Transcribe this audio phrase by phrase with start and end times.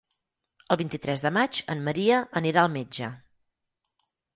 [0.75, 3.15] El vint-i-tres de maig en Maria anirà al metge.